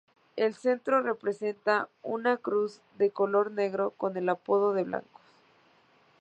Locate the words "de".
2.97-3.11, 4.73-4.83